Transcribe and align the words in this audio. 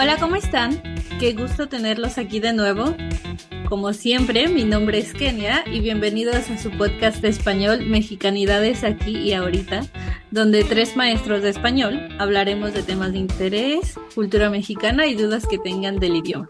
Hola, 0.00 0.16
¿cómo 0.16 0.36
están? 0.36 0.80
Qué 1.18 1.32
gusto 1.32 1.68
tenerlos 1.68 2.18
aquí 2.18 2.38
de 2.38 2.52
nuevo. 2.52 2.94
Como 3.68 3.92
siempre, 3.92 4.46
mi 4.46 4.62
nombre 4.62 4.98
es 4.98 5.12
Kenia 5.12 5.64
y 5.66 5.80
bienvenidos 5.80 6.48
a 6.50 6.56
su 6.56 6.70
podcast 6.70 7.20
de 7.20 7.30
español 7.30 7.84
Mexicanidades 7.84 8.84
aquí 8.84 9.16
y 9.18 9.32
ahorita, 9.32 9.80
donde 10.30 10.62
tres 10.62 10.96
maestros 10.96 11.42
de 11.42 11.48
español 11.48 12.10
hablaremos 12.20 12.74
de 12.74 12.84
temas 12.84 13.10
de 13.10 13.18
interés, 13.18 13.98
cultura 14.14 14.50
mexicana 14.50 15.08
y 15.08 15.16
dudas 15.16 15.48
que 15.48 15.58
tengan 15.58 15.98
del 15.98 16.14
idioma. 16.14 16.46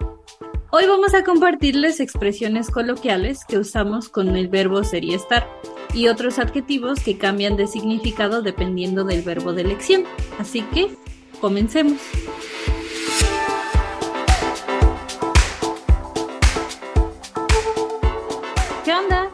Hoy 0.71 0.85
vamos 0.87 1.15
a 1.15 1.25
compartirles 1.25 2.01
expresiones 2.01 2.71
coloquiales 2.71 3.47
que 3.49 3.57
usamos 3.57 4.11
con 4.11 4.37
el 4.37 4.49
verbo 4.49 4.85
ser 4.85 5.05
y 5.05 5.15
estar 5.15 5.49
y 5.95 6.09
otros 6.09 6.39
adjetivos 6.39 7.01
que 7.01 7.17
cambian 7.17 7.57
de 7.57 7.67
significado 7.67 8.43
dependiendo 8.43 9.05
del 9.05 9.23
verbo 9.23 9.55
de 9.55 9.63
elección. 9.63 10.05
Así 10.39 10.61
que, 10.75 10.91
comencemos. 11.41 11.99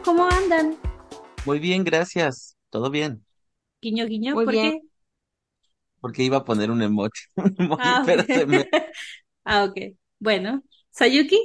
¿Cómo 0.05 0.23
andan? 0.29 0.77
Muy 1.43 1.59
bien, 1.59 1.83
gracias. 1.85 2.57
Todo 2.69 2.89
bien. 2.89 3.25
Guiño, 3.81 4.05
guiño, 4.05 4.33
Muy 4.33 4.45
¿por 4.45 4.59
bien. 4.59 4.73
qué? 4.73 4.81
Porque 6.01 6.23
iba 6.23 6.37
a 6.37 6.45
poner 6.45 6.71
un 6.71 6.81
emoji. 6.81 7.11
Un 7.37 7.55
emoji, 7.59 7.89
Ah, 7.89 8.03
pero 8.03 8.23
ok. 8.23 8.29
se 8.31 8.45
me- 8.45 8.65
Ah, 9.45 9.65
ok. 9.65 9.77
Bueno, 10.19 10.63
Sayuki. 10.91 11.37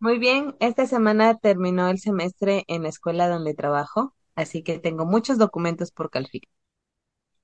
Muy 0.00 0.18
bien, 0.18 0.56
esta 0.60 0.86
semana 0.86 1.36
terminó 1.38 1.88
el 1.90 1.98
semestre 1.98 2.64
en 2.66 2.84
la 2.84 2.88
escuela 2.88 3.28
donde 3.28 3.52
trabajo, 3.52 4.14
así 4.34 4.62
que 4.62 4.78
tengo 4.78 5.04
muchos 5.04 5.36
documentos 5.36 5.90
por 5.92 6.08
calificar. 6.10 6.48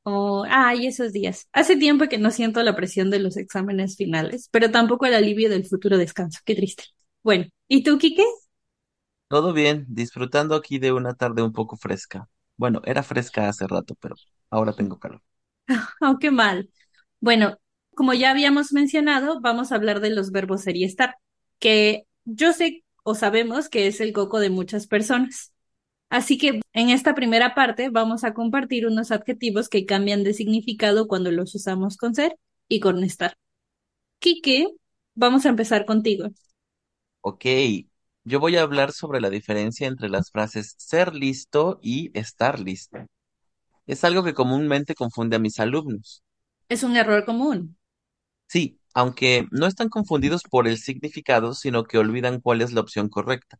Oh, 0.04 0.45
ay, 0.48 0.86
esos 0.88 1.12
días. 1.12 1.48
Hace 1.52 1.76
tiempo 1.76 2.09
que 2.09 2.18
no 2.18 2.30
siento 2.32 2.62
la 2.62 2.74
presión 2.74 3.10
de 3.10 3.20
los 3.20 3.36
exámenes 3.36 3.96
finales, 3.96 4.48
pero 4.51 4.70
tampoco 4.73 5.07
el 5.07 5.14
alivio 5.14 5.48
del 5.48 5.64
futuro 5.66 5.96
descanso. 5.98 6.40
Qué 6.45 6.54
triste. 6.57 6.84
Bueno, 7.23 7.46
¿y 7.68 7.84
tú, 7.84 7.98
Quique? 7.98 8.24
Todo 9.33 9.52
bien, 9.52 9.85
disfrutando 9.88 10.55
aquí 10.55 10.79
de 10.79 10.93
una 10.93 11.15
tarde 11.15 11.43
un 11.43 11.52
poco 11.52 11.77
fresca. 11.77 12.29
Bueno, 12.57 12.80
era 12.85 13.02
fresca 13.02 13.49
hace 13.49 13.66
rato, 13.66 13.97
pero 14.01 14.15
ahora 14.51 14.75
tengo 14.75 14.99
calor. 15.01 15.23
Oh, 16.01 16.19
qué 16.19 16.30
mal. 16.30 16.71
Bueno, 17.21 17.59
como 17.95 18.15
ya 18.15 18.30
habíamos 18.30 18.73
mencionado, 18.73 19.41
vamos 19.41 19.73
a 19.73 19.77
hablar 19.77 20.01
de 20.01 20.10
los 20.10 20.30
verbos 20.33 20.63
ser 20.63 20.77
y 20.77 20.85
estar, 20.85 21.16
que 21.59 22.07
yo 22.25 22.53
sé 22.53 22.85
o 23.05 23.15
sabemos 23.15 23.69
que 23.69 23.87
es 23.87 24.01
el 24.01 24.13
coco 24.13 24.41
de 24.41 24.51
muchas 24.51 24.87
personas. 24.87 25.53
Así 26.10 26.38
que 26.38 26.60
en 26.75 26.91
esta 26.91 27.15
primera 27.15 27.55
parte 27.55 27.91
vamos 27.91 28.25
a 28.25 28.35
compartir 28.35 28.87
unos 28.87 29.13
adjetivos 29.13 29.69
que 29.69 29.87
cambian 29.87 30.25
de 30.25 30.35
significado 30.35 31.09
cuando 31.09 31.33
los 31.33 31.55
usamos 31.57 31.97
con 31.99 32.15
ser 32.15 32.37
y 32.69 32.80
con 32.80 33.05
estar. 33.05 33.37
Quique, 34.21 34.69
vamos 35.15 35.47
a 35.47 35.51
empezar 35.51 35.87
contigo. 35.87 36.29
Ok, 37.23 37.45
yo 38.24 38.40
voy 38.40 38.56
a 38.56 38.62
hablar 38.62 38.92
sobre 38.92 39.20
la 39.20 39.30
diferencia 39.30 39.87
entre 39.87 40.09
las 40.09 40.30
frases 40.30 40.74
ser 40.78 41.15
listo 41.15 41.78
y 41.82 42.16
estar 42.18 42.60
listo. 42.60 42.98
Es 43.87 44.04
algo 44.04 44.24
que 44.24 44.34
comúnmente 44.34 44.95
confunde 44.95 45.37
a 45.37 45.40
mis 45.40 45.60
alumnos. 45.60 46.23
Es 46.68 46.82
un 46.82 46.96
error 46.96 47.24
común. 47.24 47.76
Sí, 48.46 48.79
aunque 48.95 49.46
no 49.51 49.66
están 49.66 49.88
confundidos 49.88 50.42
por 50.42 50.68
el 50.68 50.79
significado, 50.79 51.54
sino 51.54 51.84
que 51.84 51.98
olvidan 51.98 52.40
cuál 52.40 52.60
es 52.60 52.73
la 52.73 52.80
opción 52.82 53.09
correcta. 53.09 53.59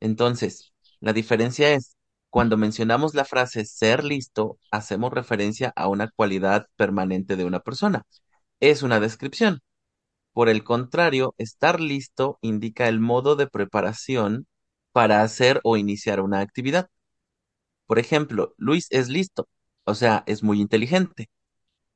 Entonces, 0.00 0.72
la 1.00 1.12
diferencia 1.12 1.72
es, 1.74 1.96
cuando 2.30 2.56
mencionamos 2.56 3.14
la 3.14 3.24
frase 3.24 3.64
ser 3.64 4.04
listo, 4.04 4.58
hacemos 4.70 5.12
referencia 5.12 5.72
a 5.76 5.88
una 5.88 6.10
cualidad 6.10 6.66
permanente 6.76 7.36
de 7.36 7.44
una 7.44 7.60
persona. 7.60 8.04
Es 8.60 8.82
una 8.82 9.00
descripción. 9.00 9.60
Por 10.38 10.48
el 10.48 10.62
contrario, 10.62 11.34
estar 11.36 11.80
listo 11.80 12.38
indica 12.42 12.86
el 12.86 13.00
modo 13.00 13.34
de 13.34 13.48
preparación 13.48 14.46
para 14.92 15.22
hacer 15.22 15.60
o 15.64 15.76
iniciar 15.76 16.20
una 16.20 16.38
actividad. 16.38 16.88
Por 17.86 17.98
ejemplo, 17.98 18.54
Luis 18.56 18.86
es 18.90 19.08
listo, 19.08 19.48
o 19.82 19.96
sea, 19.96 20.22
es 20.28 20.44
muy 20.44 20.60
inteligente. 20.60 21.28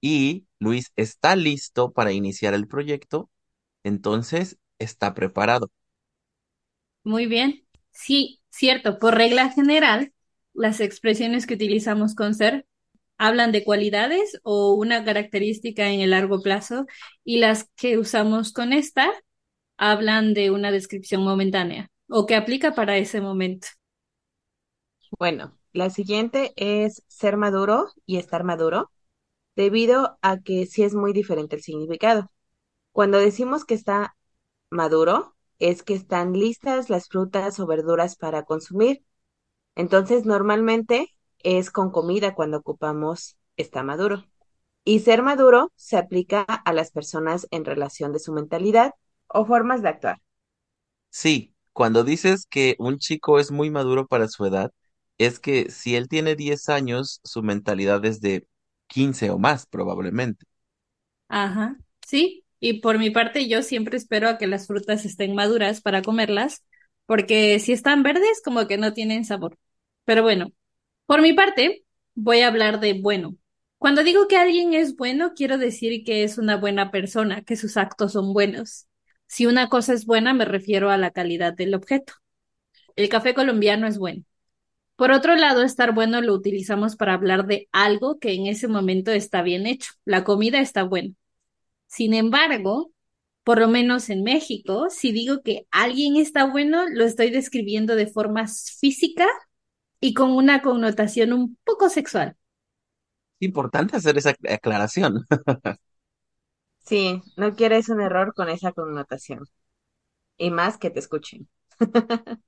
Y 0.00 0.48
Luis 0.58 0.90
está 0.96 1.36
listo 1.36 1.92
para 1.92 2.10
iniciar 2.10 2.52
el 2.52 2.66
proyecto, 2.66 3.30
entonces 3.84 4.58
está 4.80 5.14
preparado. 5.14 5.70
Muy 7.04 7.26
bien. 7.26 7.64
Sí, 7.92 8.40
cierto. 8.50 8.98
Por 8.98 9.14
regla 9.14 9.50
general, 9.50 10.14
las 10.52 10.80
expresiones 10.80 11.46
que 11.46 11.54
utilizamos 11.54 12.16
con 12.16 12.34
ser 12.34 12.66
hablan 13.22 13.52
de 13.52 13.62
cualidades 13.62 14.40
o 14.42 14.74
una 14.74 15.04
característica 15.04 15.88
en 15.90 16.00
el 16.00 16.10
largo 16.10 16.42
plazo 16.42 16.86
y 17.22 17.38
las 17.38 17.70
que 17.76 17.96
usamos 17.96 18.52
con 18.52 18.72
estar 18.72 19.12
hablan 19.76 20.34
de 20.34 20.50
una 20.50 20.72
descripción 20.72 21.22
momentánea 21.22 21.88
o 22.08 22.26
que 22.26 22.34
aplica 22.34 22.74
para 22.74 22.96
ese 22.96 23.20
momento. 23.20 23.68
Bueno, 25.20 25.56
la 25.72 25.88
siguiente 25.90 26.52
es 26.56 27.04
ser 27.06 27.36
maduro 27.36 27.92
y 28.06 28.16
estar 28.16 28.42
maduro, 28.42 28.90
debido 29.54 30.18
a 30.20 30.40
que 30.40 30.66
sí 30.66 30.82
es 30.82 30.92
muy 30.92 31.12
diferente 31.12 31.54
el 31.54 31.62
significado. 31.62 32.28
Cuando 32.90 33.18
decimos 33.18 33.64
que 33.64 33.74
está 33.74 34.16
maduro, 34.68 35.36
es 35.60 35.84
que 35.84 35.94
están 35.94 36.32
listas 36.32 36.90
las 36.90 37.06
frutas 37.08 37.60
o 37.60 37.68
verduras 37.68 38.16
para 38.16 38.42
consumir. 38.42 39.04
Entonces, 39.76 40.26
normalmente 40.26 41.14
es 41.44 41.70
con 41.70 41.90
comida 41.90 42.34
cuando 42.34 42.58
ocupamos 42.58 43.36
está 43.56 43.82
maduro. 43.82 44.24
Y 44.84 45.00
ser 45.00 45.22
maduro 45.22 45.72
se 45.76 45.96
aplica 45.98 46.42
a 46.42 46.72
las 46.72 46.90
personas 46.92 47.46
en 47.50 47.64
relación 47.64 48.12
de 48.12 48.20
su 48.20 48.32
mentalidad 48.32 48.92
o 49.28 49.44
formas 49.46 49.82
de 49.82 49.88
actuar. 49.90 50.18
Sí, 51.10 51.54
cuando 51.72 52.04
dices 52.04 52.46
que 52.46 52.74
un 52.78 52.98
chico 52.98 53.38
es 53.38 53.50
muy 53.50 53.70
maduro 53.70 54.06
para 54.06 54.28
su 54.28 54.44
edad, 54.46 54.72
es 55.18 55.38
que 55.38 55.70
si 55.70 55.94
él 55.96 56.08
tiene 56.08 56.34
10 56.36 56.68
años, 56.68 57.20
su 57.24 57.42
mentalidad 57.42 58.04
es 58.04 58.20
de 58.20 58.46
15 58.88 59.30
o 59.30 59.38
más, 59.38 59.66
probablemente. 59.66 60.46
Ajá, 61.28 61.76
sí. 62.06 62.44
Y 62.60 62.80
por 62.80 62.98
mi 62.98 63.10
parte, 63.10 63.48
yo 63.48 63.62
siempre 63.62 63.96
espero 63.96 64.28
a 64.28 64.38
que 64.38 64.46
las 64.46 64.66
frutas 64.66 65.04
estén 65.04 65.34
maduras 65.34 65.80
para 65.80 66.02
comerlas, 66.02 66.64
porque 67.06 67.58
si 67.58 67.72
están 67.72 68.02
verdes, 68.02 68.40
como 68.44 68.66
que 68.68 68.78
no 68.78 68.92
tienen 68.92 69.24
sabor. 69.24 69.58
Pero 70.04 70.22
bueno, 70.22 70.52
por 71.06 71.22
mi 71.22 71.32
parte, 71.32 71.84
voy 72.14 72.40
a 72.40 72.48
hablar 72.48 72.80
de 72.80 72.94
bueno. 72.94 73.36
Cuando 73.78 74.04
digo 74.04 74.28
que 74.28 74.36
alguien 74.36 74.74
es 74.74 74.96
bueno, 74.96 75.32
quiero 75.34 75.58
decir 75.58 76.04
que 76.04 76.24
es 76.24 76.38
una 76.38 76.56
buena 76.56 76.90
persona, 76.90 77.42
que 77.42 77.56
sus 77.56 77.76
actos 77.76 78.12
son 78.12 78.32
buenos. 78.32 78.86
Si 79.26 79.46
una 79.46 79.68
cosa 79.68 79.92
es 79.92 80.06
buena, 80.06 80.34
me 80.34 80.44
refiero 80.44 80.90
a 80.90 80.98
la 80.98 81.10
calidad 81.10 81.52
del 81.54 81.74
objeto. 81.74 82.14
El 82.96 83.08
café 83.08 83.34
colombiano 83.34 83.86
es 83.86 83.98
bueno. 83.98 84.24
Por 84.96 85.10
otro 85.10 85.34
lado, 85.34 85.62
estar 85.62 85.94
bueno 85.94 86.20
lo 86.20 86.34
utilizamos 86.34 86.96
para 86.96 87.14
hablar 87.14 87.46
de 87.46 87.68
algo 87.72 88.18
que 88.18 88.34
en 88.34 88.46
ese 88.46 88.68
momento 88.68 89.10
está 89.10 89.42
bien 89.42 89.66
hecho. 89.66 89.92
La 90.04 90.22
comida 90.22 90.60
está 90.60 90.84
buena. 90.84 91.14
Sin 91.86 92.14
embargo, 92.14 92.92
por 93.44 93.58
lo 93.58 93.68
menos 93.68 94.10
en 94.10 94.22
México, 94.22 94.88
si 94.90 95.12
digo 95.12 95.42
que 95.42 95.66
alguien 95.70 96.16
está 96.16 96.44
bueno, 96.44 96.84
lo 96.88 97.04
estoy 97.04 97.30
describiendo 97.30 97.96
de 97.96 98.06
forma 98.06 98.46
física 98.46 99.26
y 100.02 100.14
con 100.14 100.32
una 100.32 100.62
connotación 100.62 101.32
un 101.32 101.58
poco 101.64 101.88
sexual. 101.90 102.36
Importante 103.40 103.96
hacer 103.96 104.16
esa 104.18 104.34
aclaración. 104.48 105.26
Sí, 106.78 107.22
no 107.36 107.54
quieres 107.56 107.88
un 107.88 108.00
error 108.02 108.34
con 108.34 108.48
esa 108.50 108.72
connotación. 108.72 109.44
Y 110.38 110.50
más 110.50 110.78
que 110.78 110.90
te 110.90 111.00
escuchen. 111.00 111.48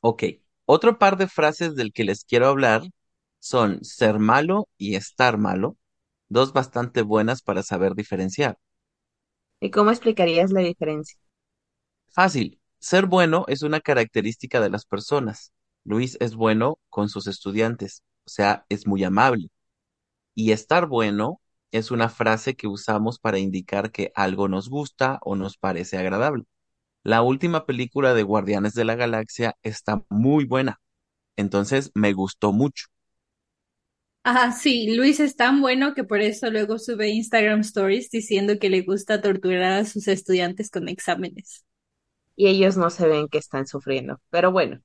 Ok, 0.00 0.24
otro 0.66 0.98
par 0.98 1.16
de 1.16 1.26
frases 1.28 1.74
del 1.76 1.92
que 1.92 2.04
les 2.04 2.24
quiero 2.24 2.46
hablar 2.48 2.82
son 3.40 3.82
ser 3.84 4.18
malo 4.18 4.68
y 4.78 4.94
estar 4.96 5.38
malo, 5.38 5.76
dos 6.28 6.52
bastante 6.52 7.02
buenas 7.02 7.42
para 7.42 7.62
saber 7.62 7.94
diferenciar. 7.94 8.58
¿Y 9.60 9.70
cómo 9.70 9.90
explicarías 9.90 10.50
la 10.52 10.60
diferencia? 10.60 11.18
Fácil, 12.14 12.60
ser 12.78 13.06
bueno 13.06 13.44
es 13.48 13.62
una 13.62 13.80
característica 13.80 14.60
de 14.60 14.70
las 14.70 14.84
personas. 14.86 15.52
Luis 15.84 16.16
es 16.20 16.34
bueno 16.36 16.78
con 16.90 17.08
sus 17.08 17.26
estudiantes, 17.26 18.02
o 18.26 18.30
sea, 18.30 18.64
es 18.68 18.86
muy 18.86 19.04
amable. 19.04 19.48
Y 20.34 20.52
estar 20.52 20.86
bueno 20.86 21.40
es 21.72 21.90
una 21.90 22.08
frase 22.08 22.54
que 22.56 22.68
usamos 22.68 23.18
para 23.18 23.38
indicar 23.38 23.92
que 23.92 24.12
algo 24.14 24.48
nos 24.48 24.68
gusta 24.70 25.18
o 25.22 25.36
nos 25.36 25.56
parece 25.58 25.98
agradable. 25.98 26.44
La 27.04 27.22
última 27.22 27.66
película 27.66 28.14
de 28.14 28.24
Guardianes 28.24 28.74
de 28.74 28.84
la 28.86 28.96
Galaxia 28.96 29.56
está 29.62 30.04
muy 30.10 30.44
buena, 30.46 30.80
entonces 31.36 31.92
me 31.94 32.12
gustó 32.14 32.52
mucho. 32.52 32.86
Ah, 34.24 34.52
sí, 34.52 34.94
Luis 34.96 35.18
es 35.18 35.34
tan 35.36 35.60
bueno 35.60 35.94
que 35.94 36.04
por 36.04 36.20
eso 36.20 36.48
luego 36.50 36.78
sube 36.78 37.08
Instagram 37.10 37.60
Stories 37.60 38.08
diciendo 38.10 38.58
que 38.60 38.70
le 38.70 38.82
gusta 38.82 39.20
torturar 39.20 39.72
a 39.80 39.84
sus 39.84 40.06
estudiantes 40.06 40.70
con 40.70 40.88
exámenes. 40.88 41.64
Y 42.36 42.48
ellos 42.48 42.76
no 42.76 42.90
se 42.90 43.08
ven 43.08 43.28
que 43.28 43.38
están 43.38 43.66
sufriendo. 43.66 44.20
Pero 44.30 44.52
bueno, 44.52 44.80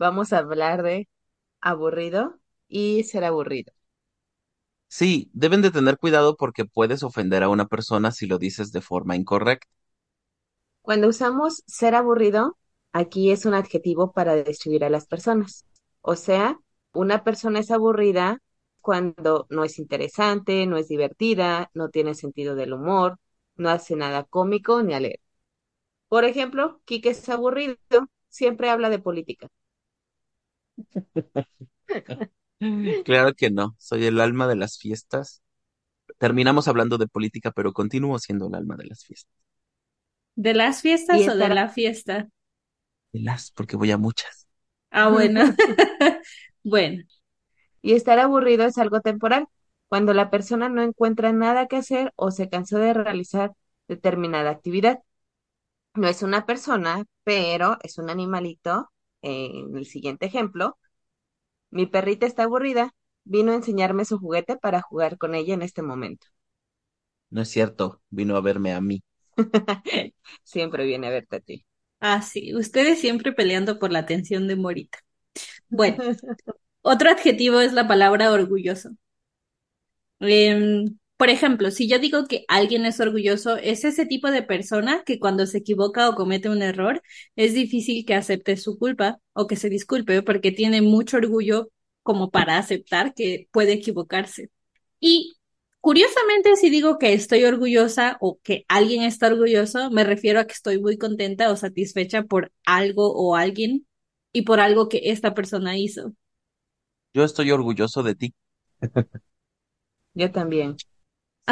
vamos 0.00 0.32
a 0.34 0.38
hablar 0.40 0.82
de 0.84 1.08
aburrido 1.62 2.40
y 2.68 3.04
ser 3.04 3.24
aburrido. 3.24 3.72
Sí, 4.88 5.30
deben 5.32 5.62
de 5.62 5.70
tener 5.70 5.96
cuidado 5.96 6.36
porque 6.36 6.66
puedes 6.66 7.02
ofender 7.02 7.42
a 7.42 7.48
una 7.48 7.66
persona 7.66 8.12
si 8.12 8.26
lo 8.26 8.36
dices 8.38 8.72
de 8.72 8.82
forma 8.82 9.16
incorrecta. 9.16 9.66
Cuando 10.82 11.08
usamos 11.08 11.62
ser 11.66 11.94
aburrido, 11.94 12.56
aquí 12.92 13.30
es 13.30 13.46
un 13.46 13.54
adjetivo 13.54 14.12
para 14.12 14.34
describir 14.36 14.84
a 14.84 14.90
las 14.90 15.06
personas. 15.06 15.64
O 16.02 16.16
sea, 16.16 16.58
una 16.92 17.24
persona 17.24 17.60
es 17.60 17.70
aburrida 17.70 18.38
cuando 18.80 19.46
no 19.50 19.64
es 19.64 19.78
interesante, 19.78 20.66
no 20.66 20.76
es 20.76 20.88
divertida, 20.88 21.70
no 21.74 21.90
tiene 21.90 22.14
sentido 22.14 22.54
del 22.54 22.72
humor, 22.72 23.18
no 23.56 23.68
hace 23.70 23.94
nada 23.96 24.24
cómico 24.24 24.82
ni 24.82 24.94
alegre. 24.94 25.20
Por 26.08 26.24
ejemplo, 26.26 26.80
Quique 26.86 27.10
es 27.10 27.28
aburrido, 27.28 27.76
siempre 28.28 28.70
habla 28.70 28.90
de 28.90 28.98
política. 29.00 29.48
Claro 33.04 33.34
que 33.34 33.50
no, 33.50 33.74
soy 33.78 34.06
el 34.06 34.20
alma 34.20 34.46
de 34.48 34.56
las 34.56 34.78
fiestas. 34.78 35.42
Terminamos 36.18 36.68
hablando 36.68 36.98
de 36.98 37.06
política, 37.08 37.52
pero 37.52 37.72
continúo 37.72 38.18
siendo 38.18 38.48
el 38.48 38.54
alma 38.56 38.76
de 38.76 38.86
las 38.86 39.04
fiestas. 39.04 39.32
¿De 40.34 40.54
las 40.54 40.82
fiestas 40.82 41.28
o 41.28 41.36
de 41.36 41.48
la 41.50 41.68
fiesta? 41.68 42.28
De 43.12 43.20
las, 43.20 43.50
porque 43.52 43.76
voy 43.76 43.90
a 43.90 43.98
muchas. 43.98 44.46
Ah, 44.90 45.08
bueno. 45.08 45.42
Bueno, 46.62 47.04
y 47.82 47.94
estar 47.94 48.18
aburrido 48.18 48.66
es 48.66 48.76
algo 48.78 49.00
temporal, 49.00 49.46
cuando 49.88 50.12
la 50.14 50.30
persona 50.30 50.68
no 50.68 50.82
encuentra 50.82 51.32
nada 51.32 51.66
que 51.68 51.76
hacer 51.76 52.12
o 52.16 52.30
se 52.30 52.48
cansó 52.50 52.78
de 52.78 52.92
realizar 52.94 53.52
determinada 53.88 54.50
actividad. 54.50 55.00
No 55.94 56.08
es 56.08 56.22
una 56.22 56.46
persona, 56.46 57.04
pero 57.24 57.78
es 57.82 57.98
un 57.98 58.10
animalito. 58.10 58.90
En 59.22 59.76
el 59.76 59.86
siguiente 59.86 60.26
ejemplo, 60.26 60.78
mi 61.70 61.86
perrita 61.86 62.26
está 62.26 62.44
aburrida, 62.44 62.94
vino 63.24 63.52
a 63.52 63.56
enseñarme 63.56 64.04
su 64.06 64.18
juguete 64.18 64.56
para 64.58 64.82
jugar 64.82 65.18
con 65.18 65.34
ella 65.36 65.54
en 65.54 65.62
este 65.62 65.82
momento. 65.82 66.26
No 67.30 67.40
es 67.42 67.48
cierto, 67.50 68.00
vino 68.10 68.36
a 68.36 68.40
verme 68.40 68.72
a 68.72 68.80
mí. 68.80 69.02
Siempre 70.44 70.84
viene 70.84 71.06
a 71.08 71.10
verte 71.10 71.36
a 71.36 71.40
ti. 71.40 71.64
ah, 72.00 72.22
sí, 72.22 72.54
ustedes 72.54 73.00
siempre 73.00 73.32
peleando 73.32 73.78
por 73.78 73.90
la 73.92 74.00
atención 74.00 74.46
de 74.48 74.56
Morita. 74.56 74.98
Bueno, 75.70 75.98
otro 76.82 77.10
adjetivo 77.10 77.60
es 77.60 77.72
la 77.74 77.88
palabra 77.88 78.32
orgulloso. 78.32 78.90
Em, 80.20 80.98
por 81.20 81.28
ejemplo, 81.28 81.70
si 81.70 81.86
yo 81.86 81.98
digo 81.98 82.24
que 82.26 82.46
alguien 82.48 82.86
es 82.86 82.98
orgulloso, 82.98 83.58
es 83.58 83.84
ese 83.84 84.06
tipo 84.06 84.30
de 84.30 84.42
persona 84.42 85.02
que 85.04 85.18
cuando 85.18 85.46
se 85.46 85.58
equivoca 85.58 86.08
o 86.08 86.14
comete 86.14 86.48
un 86.48 86.62
error, 86.62 87.02
es 87.36 87.52
difícil 87.52 88.06
que 88.06 88.14
acepte 88.14 88.56
su 88.56 88.78
culpa 88.78 89.18
o 89.34 89.46
que 89.46 89.56
se 89.56 89.68
disculpe 89.68 90.22
porque 90.22 90.50
tiene 90.50 90.80
mucho 90.80 91.18
orgullo 91.18 91.68
como 92.02 92.30
para 92.30 92.56
aceptar 92.56 93.12
que 93.12 93.48
puede 93.52 93.74
equivocarse. 93.74 94.48
Y 94.98 95.34
curiosamente, 95.80 96.56
si 96.56 96.70
digo 96.70 96.96
que 96.96 97.12
estoy 97.12 97.44
orgullosa 97.44 98.16
o 98.22 98.38
que 98.42 98.64
alguien 98.68 99.02
está 99.02 99.26
orgulloso, 99.26 99.90
me 99.90 100.04
refiero 100.04 100.40
a 100.40 100.46
que 100.46 100.54
estoy 100.54 100.80
muy 100.80 100.96
contenta 100.96 101.52
o 101.52 101.56
satisfecha 101.56 102.22
por 102.22 102.50
algo 102.64 103.12
o 103.12 103.36
alguien 103.36 103.86
y 104.32 104.40
por 104.42 104.58
algo 104.58 104.88
que 104.88 105.02
esta 105.10 105.34
persona 105.34 105.76
hizo. 105.76 106.14
Yo 107.12 107.24
estoy 107.24 107.50
orgulloso 107.50 108.02
de 108.02 108.14
ti. 108.14 108.34
Yo 110.14 110.30
también. 110.32 110.76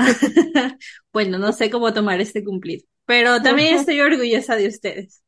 Bueno, 1.13 1.39
no 1.39 1.53
sé 1.53 1.71
cómo 1.71 1.93
tomar 1.95 2.21
este 2.21 2.45
cumplido, 2.45 2.85
pero 3.07 3.43
también 3.43 3.75
estoy 3.79 4.01
orgullosa 4.01 4.57
de 4.57 4.69
ustedes. 4.69 5.23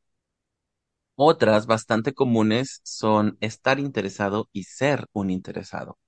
Otras 1.14 1.66
bastante 1.66 2.14
comunes 2.14 2.80
son 2.82 3.36
estar 3.40 3.78
interesado 3.78 4.48
y 4.52 4.64
ser 4.64 5.06
un 5.12 5.30
interesado. 5.30 5.98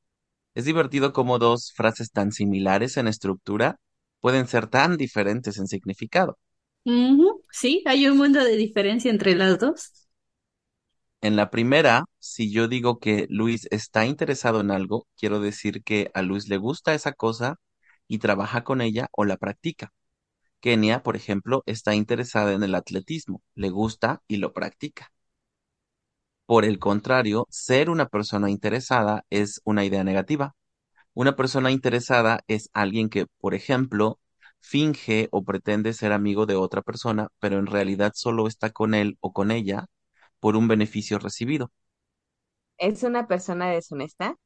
Es 0.55 0.64
divertido 0.67 1.12
cómo 1.12 1.38
dos 1.38 1.73
frases 1.76 2.12
tan 2.12 2.32
similares 2.32 2.97
en 2.99 3.09
estructura 3.09 3.79
pueden 4.20 4.49
ser 4.49 4.69
tan 4.69 4.97
diferentes 4.99 5.58
en 5.58 5.69
significado. 5.69 6.38
Sí, 7.53 7.82
hay 7.87 8.06
un 8.08 8.17
mundo 8.19 8.43
de 8.44 8.56
diferencia 8.56 9.11
entre 9.11 9.35
las 9.37 9.58
dos. 9.58 9.93
En 11.20 11.37
la 11.37 11.50
primera, 11.50 12.05
si 12.19 12.53
yo 12.53 12.69
digo 12.69 12.99
que 12.99 13.26
Luis 13.31 13.67
está 13.70 14.06
interesado 14.06 14.61
en 14.61 14.70
algo, 14.70 15.06
quiero 15.17 15.41
decir 15.41 15.82
que 15.85 16.11
a 16.15 16.23
Luis 16.23 16.49
le 16.49 16.56
gusta 16.58 16.94
esa 16.94 17.12
cosa 17.12 17.56
y 18.08 18.19
trabaja 18.19 18.64
con 18.64 18.81
ella 18.81 19.08
o 19.12 19.25
la 19.25 19.37
practica. 19.38 19.93
Kenia, 20.60 21.02
por 21.02 21.16
ejemplo, 21.16 21.62
está 21.66 21.94
interesada 21.94 22.52
en 22.54 22.62
el 22.64 22.75
atletismo, 22.76 23.43
le 23.56 23.70
gusta 23.70 24.22
y 24.28 24.38
lo 24.38 24.52
practica. 24.54 25.12
Por 26.46 26.64
el 26.64 26.78
contrario, 26.78 27.46
ser 27.50 27.90
una 27.90 28.06
persona 28.08 28.50
interesada 28.50 29.25
es 29.31 29.60
una 29.64 29.84
idea 29.84 30.04
negativa. 30.04 30.54
Una 31.14 31.37
persona 31.37 31.70
interesada 31.72 32.43
es 32.49 32.70
alguien 32.75 33.10
que, 33.10 33.26
por 33.40 33.54
ejemplo, 33.54 34.20
finge 34.60 35.28
o 35.32 35.44
pretende 35.44 35.94
ser 35.94 36.12
amigo 36.12 36.46
de 36.46 36.56
otra 36.56 36.82
persona, 36.82 37.28
pero 37.40 37.58
en 37.58 37.66
realidad 37.66 38.12
solo 38.16 38.48
está 38.48 38.70
con 38.72 38.94
él 38.94 39.19
o 39.20 39.32
con 39.34 39.50
ella 39.52 39.87
por 40.40 40.56
un 40.56 40.69
beneficio 40.69 41.19
recibido. 41.20 41.72
Es 42.78 43.02
una 43.02 43.26
persona 43.28 43.70
deshonesta 43.70 44.37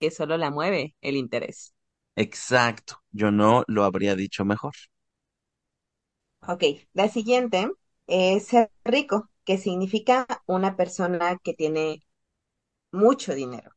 que 0.00 0.12
solo 0.12 0.36
la 0.36 0.52
mueve 0.52 0.94
el 1.00 1.16
interés. 1.16 1.74
Exacto, 2.16 2.96
yo 3.10 3.30
no 3.30 3.62
lo 3.68 3.84
habría 3.84 4.14
dicho 4.16 4.44
mejor. 4.44 4.72
Ok, 6.48 6.62
la 6.94 7.08
siguiente 7.08 7.70
es 8.06 8.46
ser 8.46 8.70
rico, 8.84 9.30
que 9.44 9.58
significa 9.58 10.26
una 10.46 10.76
persona 10.76 11.38
que 11.42 11.52
tiene 11.54 12.02
mucho 12.92 13.34
dinero. 13.34 13.72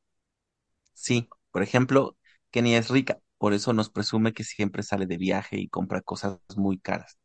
Sí, 0.94 1.30
por 1.51 1.63
ejemplo, 1.63 2.15
Kenia 2.51 2.77
es 2.80 2.89
rica, 2.89 3.19
por 3.39 3.53
eso 3.53 3.74
nos 3.74 3.89
presume 3.89 4.33
que 4.33 4.44
siempre 4.44 4.83
sale 4.83 5.06
de 5.07 5.18
viaje 5.18 5.57
y 5.59 5.68
compra 5.69 6.01
cosas 6.01 6.39
muy 6.57 6.77
caras. 6.80 7.18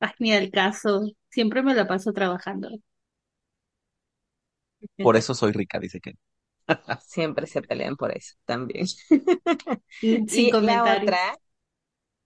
Ay, 0.00 0.10
ni 0.18 0.32
al 0.34 0.50
caso, 0.50 1.02
siempre 1.30 1.62
me 1.62 1.74
la 1.74 1.86
paso 1.88 2.12
trabajando. 2.12 2.68
Por 5.00 5.16
eso 5.16 5.34
soy 5.34 5.52
rica, 5.52 5.78
dice 5.78 6.00
Kenia. 6.00 6.18
Siempre 7.06 7.46
se 7.46 7.62
pelean 7.62 7.96
por 7.96 8.12
eso 8.16 8.34
también. 8.44 8.86
Sin 10.26 10.50
Y 10.50 10.58
la 10.60 10.86
otra, 10.88 11.18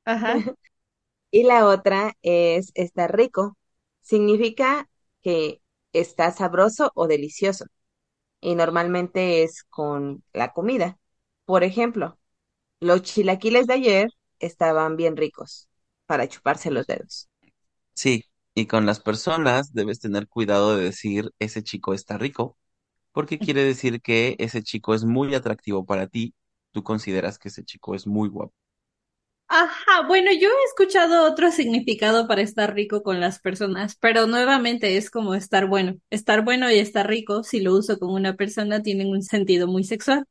Ajá. 0.05 0.39
y 1.31 1.45
la 1.45 1.67
otra 1.69 2.15
es 2.23 2.71
estar 2.75 3.17
rico. 3.17 3.57
Significa 4.03 4.89
que 5.23 5.63
está 5.93 6.31
sabroso 6.33 6.93
o 6.95 7.07
delicioso. 7.09 7.67
Y 8.41 8.57
normalmente 8.57 9.45
es 9.45 9.65
con 9.65 10.25
la 10.33 10.53
comida. 10.53 10.99
Por 11.47 11.65
ejemplo, 11.65 12.19
los 12.81 13.03
chilaquiles 13.03 13.67
de 13.69 13.75
ayer 13.75 14.09
estaban 14.41 14.97
bien 14.97 15.17
ricos 15.19 15.69
para 16.07 16.29
chuparse 16.29 16.71
los 16.71 16.87
dedos. 16.87 17.29
Sí, 17.95 18.25
y 18.55 18.67
con 18.67 18.87
las 18.87 19.01
personas 19.01 19.73
debes 19.73 20.01
tener 20.01 20.29
cuidado 20.29 20.77
de 20.77 20.85
decir 20.85 21.31
ese 21.39 21.63
chico 21.63 21.95
está 21.95 22.19
rico, 22.19 22.57
porque 23.15 23.41
quiere 23.41 23.65
decir 23.65 24.03
que 24.03 24.37
ese 24.41 24.63
chico 24.65 24.95
es 24.95 25.05
muy 25.07 25.35
atractivo 25.37 25.87
para 25.87 26.09
ti, 26.09 26.35
tú 26.73 26.85
consideras 26.85 27.39
que 27.41 27.49
ese 27.51 27.65
chico 27.65 27.97
es 27.97 28.07
muy 28.09 28.29
guapo. 28.31 28.55
Ajá, 29.49 30.07
bueno, 30.09 30.31
yo 30.33 30.49
he 30.51 30.65
escuchado 30.67 31.25
otro 31.31 31.51
significado 31.53 32.27
para 32.29 32.43
estar 32.43 32.75
rico 32.75 33.03
con 33.03 33.21
las 33.21 33.39
personas, 33.41 33.97
pero 33.97 34.27
nuevamente 34.27 34.97
es 34.97 35.11
como 35.11 35.35
estar 35.35 35.67
bueno. 35.69 35.95
Estar 36.11 36.45
bueno 36.45 36.71
y 36.71 36.79
estar 36.79 37.07
rico, 37.09 37.43
si 37.45 37.61
lo 37.61 37.75
uso 37.75 37.99
con 37.99 38.11
una 38.13 38.35
persona, 38.37 38.83
tienen 38.83 39.09
un 39.11 39.23
sentido 39.23 39.67
muy 39.69 39.85
sexual. 39.85 40.25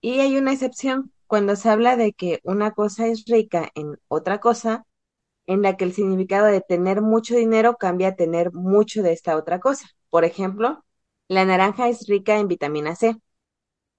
Y 0.00 0.20
hay 0.20 0.36
una 0.36 0.52
excepción 0.52 1.12
cuando 1.26 1.56
se 1.56 1.68
habla 1.70 1.96
de 1.96 2.12
que 2.12 2.40
una 2.44 2.72
cosa 2.72 3.06
es 3.06 3.24
rica 3.26 3.70
en 3.74 3.98
otra 4.08 4.38
cosa, 4.40 4.84
en 5.46 5.62
la 5.62 5.76
que 5.78 5.84
el 5.86 5.94
significado 5.94 6.46
de 6.46 6.60
tener 6.62 7.02
mucho 7.02 7.36
dinero 7.36 7.76
cambia 7.78 8.10
a 8.10 8.16
tener 8.16 8.52
mucho 8.52 9.02
de 9.02 9.12
esta 9.14 9.36
otra 9.36 9.60
cosa. 9.60 9.88
Por 10.10 10.24
ejemplo, 10.26 10.83
la 11.28 11.44
naranja 11.44 11.88
es 11.88 12.06
rica 12.08 12.38
en 12.38 12.48
vitamina 12.48 12.96
C 12.96 13.16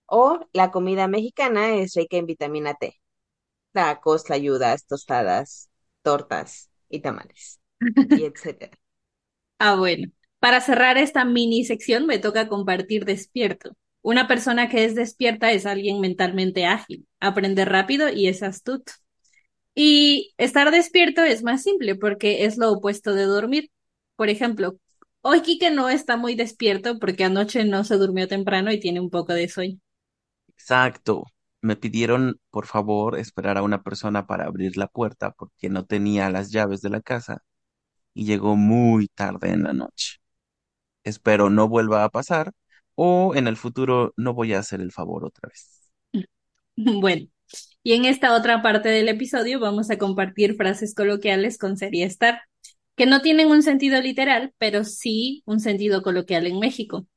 o 0.08 0.48
la 0.53 0.72
comida 0.72 1.08
mexicana 1.08 1.75
es 1.75 1.96
rica 1.96 2.17
en 2.17 2.25
vitamina 2.27 2.75
T. 2.75 3.00
Tacos, 3.74 4.25
tlayudas, 4.25 4.88
tostadas, 4.88 5.70
tortas 6.03 6.72
y 6.89 7.01
tamales, 7.01 7.62
y 8.12 8.25
etcétera. 8.25 8.77
Ah, 9.60 9.75
bueno. 9.75 10.12
Para 10.39 10.62
cerrar 10.62 10.98
esta 10.98 11.25
mini 11.25 11.65
sección 11.65 12.05
me 12.05 12.20
toca 12.20 12.48
compartir 12.48 13.05
despierto. 13.05 13.72
Una 14.01 14.27
persona 14.27 14.70
que 14.70 14.86
es 14.86 14.94
despierta 14.96 15.51
es 15.51 15.65
alguien 15.65 16.00
mentalmente 16.01 16.65
ágil, 16.65 17.08
aprende 17.20 17.65
rápido 17.65 18.10
y 18.10 18.27
es 18.27 18.44
astuto. 18.44 18.94
Y 19.75 20.34
estar 20.38 20.72
despierto 20.72 21.24
es 21.24 21.44
más 21.44 21.63
simple 21.63 21.96
porque 21.96 22.46
es 22.46 22.58
lo 22.58 22.72
opuesto 22.72 23.13
de 23.15 23.25
dormir. 23.25 23.72
Por 24.15 24.29
ejemplo, 24.29 24.77
hoy 25.25 25.41
Kike 25.41 25.72
no 25.72 25.89
está 25.89 26.15
muy 26.17 26.36
despierto 26.36 27.00
porque 27.00 27.25
anoche 27.25 27.65
no 27.65 27.84
se 27.84 27.98
durmió 27.98 28.29
temprano 28.29 28.72
y 28.72 28.79
tiene 28.79 29.01
un 29.01 29.10
poco 29.10 29.34
de 29.34 29.50
sueño. 29.50 29.79
Exacto. 30.50 31.24
Me 31.62 31.75
pidieron, 31.75 32.39
por 32.51 32.65
favor, 32.67 33.17
esperar 33.17 33.58
a 33.58 33.63
una 33.63 33.82
persona 33.84 34.27
para 34.27 34.46
abrir 34.46 34.77
la 34.77 34.88
puerta 34.88 35.32
porque 35.32 35.70
no 35.70 35.86
tenía 35.86 36.29
las 36.29 36.51
llaves 36.51 36.82
de 36.82 36.89
la 36.89 37.01
casa 37.01 37.44
y 38.13 38.25
llegó 38.25 38.55
muy 38.58 39.08
tarde 39.10 39.51
en 39.51 39.63
la 39.63 39.74
noche. 39.74 40.17
Espero 41.03 41.50
no 41.50 41.70
vuelva 41.70 42.03
a 42.03 42.10
pasar 42.10 42.53
o 42.96 43.36
en 43.36 43.48
el 43.48 43.58
futuro 43.58 44.13
no 44.17 44.34
voy 44.34 44.53
a 44.53 44.60
hacer 44.60 44.82
el 44.82 44.91
favor 44.94 45.25
otra 45.25 45.50
vez. 45.50 45.89
Bueno, 46.75 47.27
Y 47.84 47.94
en 47.94 48.05
esta 48.05 48.36
otra 48.36 48.62
parte 48.63 48.89
del 48.89 49.10
episodio 49.10 49.60
vamos 49.60 49.89
a 49.91 49.98
compartir 50.00 50.55
frases 50.55 50.96
coloquiales 50.96 51.58
con 51.60 51.77
ser 51.77 51.96
y 51.96 52.03
estar, 52.03 52.41
que 52.96 53.06
no 53.06 53.22
tienen 53.22 53.48
un 53.50 53.64
sentido 53.64 54.02
literal, 54.02 54.54
pero 54.58 54.84
sí 54.84 55.44
un 55.46 55.60
sentido 55.60 56.02
coloquial 56.02 56.48
en 56.48 56.60
México. 56.60 57.08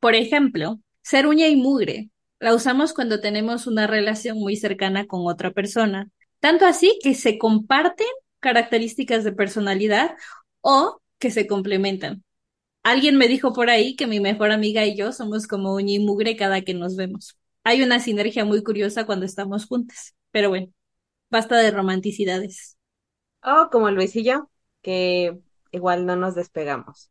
Por 0.00 0.14
ejemplo, 0.14 0.80
ser 1.02 1.26
uña 1.26 1.48
y 1.48 1.56
mugre. 1.56 2.10
La 2.40 2.54
usamos 2.54 2.92
cuando 2.94 3.20
tenemos 3.20 3.66
una 3.66 3.86
relación 3.86 4.38
muy 4.38 4.56
cercana 4.56 5.06
con 5.06 5.26
otra 5.26 5.52
persona, 5.52 6.10
tanto 6.40 6.66
así 6.66 6.98
que 7.02 7.14
se 7.14 7.38
comparten 7.38 8.06
características 8.40 9.24
de 9.24 9.32
personalidad 9.32 10.12
o 10.60 11.00
que 11.18 11.30
se 11.30 11.46
complementan. 11.46 12.24
Alguien 12.82 13.16
me 13.18 13.28
dijo 13.28 13.52
por 13.52 13.70
ahí 13.70 13.96
que 13.96 14.06
mi 14.06 14.20
mejor 14.20 14.52
amiga 14.52 14.86
y 14.86 14.96
yo 14.96 15.12
somos 15.12 15.46
como 15.46 15.74
uña 15.74 15.94
y 15.94 15.98
mugre 15.98 16.36
cada 16.36 16.62
que 16.62 16.74
nos 16.74 16.96
vemos. 16.96 17.38
Hay 17.64 17.82
una 17.82 18.00
sinergia 18.00 18.44
muy 18.44 18.62
curiosa 18.62 19.04
cuando 19.04 19.26
estamos 19.26 19.66
juntas. 19.66 20.14
Pero 20.30 20.48
bueno, 20.50 20.68
basta 21.30 21.56
de 21.58 21.70
romanticidades. 21.70 22.78
Oh, 23.42 23.68
como 23.70 23.90
Luis 23.90 24.14
y 24.16 24.24
yo, 24.24 24.50
que 24.82 25.38
igual 25.72 26.06
no 26.06 26.16
nos 26.16 26.34
despegamos. 26.34 27.10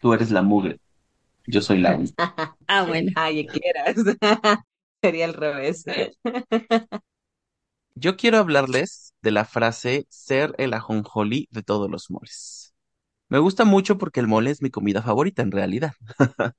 Tú 0.00 0.12
eres 0.12 0.30
la 0.30 0.42
mugre, 0.42 0.80
yo 1.46 1.62
soy 1.62 1.78
la 1.80 1.96
uña. 1.96 2.12
Ah, 2.66 2.84
bueno. 2.86 3.12
Ay, 3.14 3.46
quieras. 3.46 3.96
Sería 5.02 5.24
al 5.26 5.34
revés. 5.34 5.84
Yo 7.94 8.16
quiero 8.16 8.38
hablarles 8.38 9.14
de 9.22 9.30
la 9.32 9.44
frase 9.44 10.06
ser 10.08 10.54
el 10.58 10.72
ajonjolí 10.74 11.48
de 11.50 11.62
todos 11.62 11.90
los 11.90 12.10
moles. 12.10 12.74
Me 13.28 13.38
gusta 13.40 13.64
mucho 13.64 13.98
porque 13.98 14.20
el 14.20 14.28
mole 14.28 14.50
es 14.50 14.62
mi 14.62 14.70
comida 14.70 15.02
favorita 15.02 15.42
en 15.42 15.52
realidad. 15.52 15.92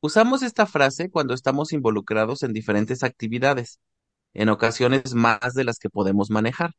Usamos 0.00 0.42
esta 0.42 0.66
frase 0.66 1.10
cuando 1.10 1.34
estamos 1.34 1.72
involucrados 1.72 2.42
en 2.42 2.52
diferentes 2.52 3.02
actividades, 3.02 3.80
en 4.34 4.48
ocasiones 4.50 5.14
más 5.14 5.54
de 5.54 5.64
las 5.64 5.78
que 5.78 5.90
podemos 5.90 6.30
manejar. 6.30 6.72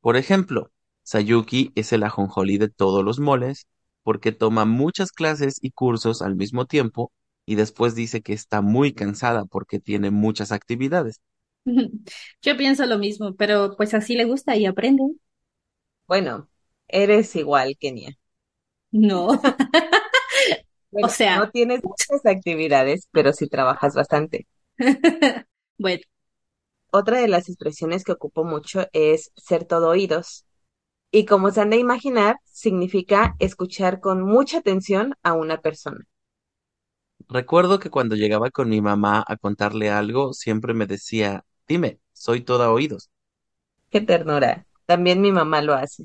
Por 0.00 0.16
ejemplo, 0.16 0.70
Sayuki 1.10 1.72
es 1.74 1.92
el 1.92 2.02
ajonjolí 2.04 2.58
de 2.58 2.68
todos 2.70 3.04
los 3.04 3.18
moles 3.20 3.66
porque 4.02 4.32
toma 4.32 4.64
muchas 4.64 5.12
clases 5.12 5.58
y 5.62 5.72
cursos 5.72 6.22
al 6.22 6.36
mismo 6.36 6.66
tiempo 6.66 7.12
y 7.46 7.56
después 7.56 7.94
dice 7.94 8.22
que 8.22 8.32
está 8.32 8.62
muy 8.62 8.92
cansada 8.94 9.44
porque 9.44 9.80
tiene 9.80 10.10
muchas 10.10 10.52
actividades. 10.52 11.20
Yo 12.42 12.56
pienso 12.56 12.86
lo 12.86 12.98
mismo, 12.98 13.34
pero 13.36 13.76
pues 13.76 13.94
así 13.94 14.14
le 14.16 14.24
gusta 14.24 14.56
y 14.56 14.66
aprende. 14.66 15.04
Bueno, 16.06 16.48
eres 16.88 17.34
igual, 17.36 17.76
Kenia. 17.78 18.10
No. 18.92 19.40
Bueno, 20.90 21.06
O 21.06 21.10
sea. 21.10 21.38
no 21.38 21.50
tienes 21.50 21.82
muchas 21.84 22.24
actividades, 22.26 23.08
pero 23.12 23.32
sí 23.32 23.48
trabajas 23.48 23.94
bastante. 23.94 24.46
Bueno, 25.78 26.02
Otra 26.92 27.20
de 27.20 27.26
las 27.28 27.48
expresiones 27.48 28.04
que 28.04 28.12
ocupo 28.12 28.44
mucho 28.44 28.86
es 28.92 29.32
ser 29.36 29.64
todo 29.64 29.88
oídos. 29.88 30.44
Y 31.10 31.24
como 31.24 31.50
se 31.50 31.60
han 31.60 31.70
de 31.70 31.78
imaginar, 31.78 32.36
significa 32.44 33.34
escuchar 33.38 34.00
con 34.00 34.22
mucha 34.22 34.58
atención 34.58 35.14
a 35.22 35.32
una 35.32 35.60
persona. 35.60 36.06
Recuerdo 37.28 37.78
que 37.78 37.90
cuando 37.90 38.16
llegaba 38.16 38.50
con 38.50 38.68
mi 38.68 38.80
mamá 38.80 39.24
a 39.26 39.36
contarle 39.36 39.90
algo, 39.90 40.32
siempre 40.32 40.74
me 40.74 40.86
decía, 40.86 41.44
dime, 41.68 42.00
soy 42.12 42.42
toda 42.42 42.70
oídos. 42.72 43.10
Qué 43.90 44.00
ternura. 44.00 44.66
También 44.86 45.20
mi 45.20 45.32
mamá 45.32 45.62
lo 45.62 45.74
hace. 45.74 46.04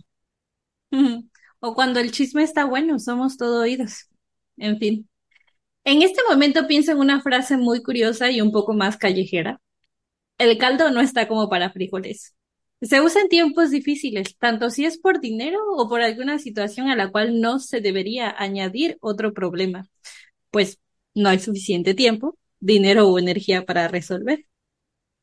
o 1.60 1.76
cuando 1.76 2.00
el 2.00 2.12
chisme 2.12 2.44
está 2.44 2.66
bueno, 2.66 3.00
somos 3.00 3.38
todo 3.38 3.62
oídos. 3.62 4.08
En 4.58 4.78
fin. 4.78 5.10
En 5.84 6.02
este 6.02 6.22
momento 6.28 6.68
pienso 6.68 6.92
en 6.92 7.00
una 7.00 7.22
frase 7.22 7.58
muy 7.58 7.84
curiosa 7.84 8.32
y 8.32 8.42
un 8.42 8.52
poco 8.52 8.74
más 8.74 8.98
callejera. 8.98 9.62
El 10.38 10.58
caldo 10.58 10.92
no 10.92 11.02
está 11.02 11.28
como 11.28 11.50
para 11.50 11.72
frijoles. 11.72 12.35
Se 12.86 13.01
usa 13.01 13.22
en 13.22 13.27
tiempos 13.30 13.72
difíciles, 13.72 14.38
tanto 14.38 14.70
si 14.70 14.86
es 14.86 14.98
por 14.98 15.20
dinero 15.20 15.60
o 15.75 15.89
por 15.89 16.01
alguna 16.01 16.39
situación 16.39 16.88
a 16.89 16.96
la 16.96 17.12
cual 17.12 17.42
no 17.42 17.60
se 17.60 17.82
debería 17.82 18.34
añadir 18.38 18.98
otro 19.01 19.34
problema, 19.34 19.88
pues 20.51 20.80
no 21.15 21.30
hay 21.30 21.39
suficiente 21.39 21.96
tiempo, 21.96 22.38
dinero 22.60 23.08
o 23.10 23.20
energía 23.20 23.65
para 23.65 23.88
resolver. 23.89 24.46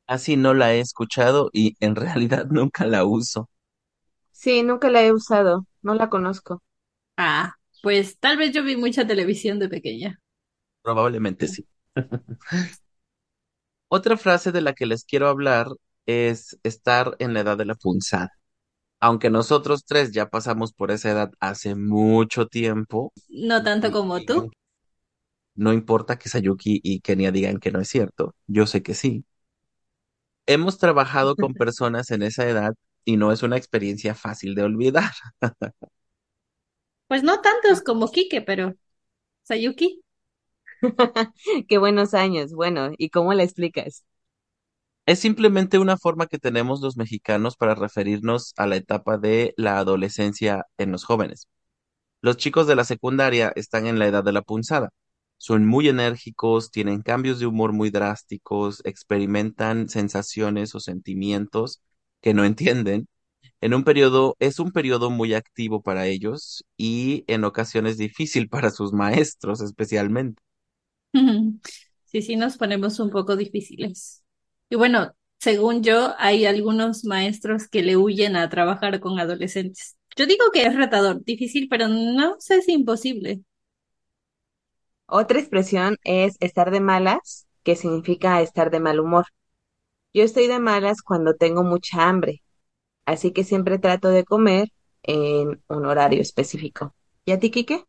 Así 0.07 0.37
no 0.37 0.55
la 0.55 0.75
he 0.75 0.81
escuchado 0.81 1.51
y 1.53 1.75
en 1.81 1.97
realidad 1.97 2.47
nunca 2.51 2.87
la 2.87 3.05
uso. 3.05 3.49
Sí, 4.33 4.63
nunca 4.63 4.91
la 4.91 5.03
he 5.03 5.13
usado. 5.13 5.67
No 5.83 5.95
la 5.95 6.11
conozco. 6.11 6.63
Ah, 7.17 7.55
pues 7.83 8.19
tal 8.19 8.37
vez 8.39 8.53
yo 8.53 8.65
vi 8.65 8.77
mucha 8.77 9.07
televisión 9.07 9.59
de 9.59 9.69
pequeña. 9.69 10.21
Probablemente 10.83 11.49
sí. 11.49 11.67
Otra 13.89 14.17
frase 14.17 14.51
de 14.51 14.61
la 14.61 14.75
que 14.75 14.87
les 14.87 15.05
quiero 15.05 15.29
hablar 15.29 15.69
es 16.07 16.59
estar 16.63 17.17
en 17.19 17.35
la 17.35 17.41
edad 17.41 17.59
de 17.59 17.65
la 17.67 17.75
punzada. 17.75 18.31
Aunque 19.01 19.31
nosotros 19.31 19.85
tres 19.87 20.13
ya 20.13 20.31
pasamos 20.31 20.73
por 20.75 20.91
esa 20.93 21.11
edad 21.13 21.33
hace 21.41 21.75
mucho 21.77 22.47
tiempo, 22.49 23.13
No 23.49 23.65
tanto 23.65 23.91
como 23.91 24.25
tú. 24.25 24.53
no 25.55 25.73
importa 25.73 26.19
que 26.19 26.29
Sayuki 26.29 26.81
y 26.83 27.01
Kenia 27.01 27.33
digan 27.33 27.59
que 27.59 27.71
no 27.73 27.81
es 27.81 27.89
cierto, 27.89 28.35
yo 28.47 28.67
sé 28.67 28.83
que 28.83 28.95
sí. 28.95 29.25
Hemos 30.47 30.79
trabajado 30.79 31.37
con 31.37 31.55
personas 31.57 32.11
en 32.11 32.23
esa 32.23 32.49
edad 32.49 32.75
y 33.05 33.17
no 33.17 33.33
es 33.33 33.43
una 33.43 33.57
experiencia 33.57 34.15
fácil 34.15 34.55
de 34.55 34.63
olvidar. 34.63 35.11
Pues 37.09 37.23
no 37.23 37.41
tantos 37.41 37.83
como 37.83 38.11
Kike, 38.11 38.43
pero 38.43 38.75
Sayuki. 39.45 40.03
Qué 41.69 41.79
buenos 41.79 42.15
años. 42.15 42.53
Bueno, 42.55 42.91
¿y 42.99 43.11
cómo 43.11 43.35
la 43.35 43.45
explicas? 43.45 44.05
Es 45.07 45.19
simplemente 45.21 45.79
una 45.79 45.97
forma 45.99 46.27
que 46.27 46.39
tenemos 46.39 46.81
los 46.81 46.97
mexicanos 46.97 47.57
para 47.57 47.75
referirnos 47.75 48.53
a 48.57 48.67
la 48.67 48.77
etapa 48.77 49.19
de 49.19 49.53
la 49.57 49.79
adolescencia 49.79 50.67
en 50.79 50.93
los 50.93 51.05
jóvenes. 51.05 51.49
Los 52.23 52.37
chicos 52.39 52.67
de 52.69 52.77
la 52.77 52.85
secundaria 52.85 53.53
están 53.57 53.87
en 53.87 53.99
la 53.99 54.07
edad 54.09 54.25
de 54.25 54.33
la 54.33 54.43
punzada. 54.43 54.91
Son 55.39 55.67
muy 55.67 55.89
enérgicos, 55.89 56.71
tienen 56.73 57.03
cambios 57.03 57.41
de 57.41 57.47
humor 57.47 57.73
muy 57.73 57.91
drásticos, 57.91 58.83
experimentan 58.85 59.89
sensaciones 59.89 60.75
o 60.75 60.81
sentimientos 60.81 61.83
que 62.23 62.35
no 62.35 62.45
entienden. 62.47 63.09
En 63.61 63.75
un 63.75 63.85
periodo, 63.85 64.37
es 64.41 64.59
un 64.61 64.73
periodo 64.73 65.11
muy 65.11 65.35
activo 65.35 65.83
para 65.83 66.07
ellos 66.07 66.65
y 66.77 67.25
en 67.29 67.45
ocasiones 67.45 67.99
difícil 67.99 68.49
para 68.51 68.71
sus 68.71 68.93
maestros 68.93 69.61
especialmente. 69.63 70.43
Sí, 72.05 72.21
sí, 72.23 72.37
nos 72.37 72.59
ponemos 72.59 72.99
un 73.01 73.09
poco 73.11 73.37
difíciles. 73.37 74.22
Y 74.73 74.77
bueno, 74.77 75.13
según 75.39 75.83
yo, 75.83 76.15
hay 76.19 76.47
algunos 76.47 77.05
maestros 77.05 77.69
que 77.69 77.83
le 77.83 77.99
huyen 77.99 78.37
a 78.37 78.49
trabajar 78.49 79.01
con 79.01 79.21
adolescentes. 79.21 79.99
Yo 80.17 80.25
digo 80.27 80.47
que 80.51 80.65
es 80.65 80.75
retador, 80.75 81.23
difícil, 81.25 81.69
pero 81.69 81.89
no 81.89 82.37
sé 82.41 82.63
si 82.63 82.73
imposible. 82.73 83.43
Otra 85.07 85.39
expresión 85.39 85.97
es 86.05 86.37
estar 86.41 86.71
de 86.73 86.81
malas, 86.81 87.47
que 87.63 87.77
significa 87.77 88.41
estar 88.43 88.71
de 88.71 88.81
mal 88.81 88.99
humor. 89.01 89.27
Yo 90.15 90.25
estoy 90.25 90.49
de 90.49 90.61
malas 90.61 91.03
cuando 91.03 91.37
tengo 91.37 91.65
mucha 91.65 92.09
hambre, 92.09 92.43
así 93.07 93.33
que 93.33 93.45
siempre 93.45 93.79
trato 93.79 94.09
de 94.11 94.25
comer 94.25 94.69
en 95.05 95.63
un 95.69 95.87
horario 95.87 96.23
específico. 96.23 96.95
¿Y 97.27 97.33
a 97.33 97.41
ti, 97.41 97.51
Quique? 97.51 97.85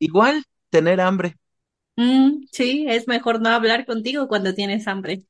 Igual, 0.00 0.44
tener 0.70 1.00
hambre. 1.00 1.36
Mm, 1.96 2.46
sí, 2.52 2.86
es 2.88 3.06
mejor 3.08 3.40
no 3.40 3.50
hablar 3.50 3.86
contigo 3.86 4.26
cuando 4.28 4.54
tienes 4.54 4.88
hambre. 4.88 5.22